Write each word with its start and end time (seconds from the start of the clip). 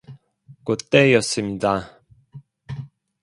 그 0.63 0.77
때였습니다. 0.89 2.01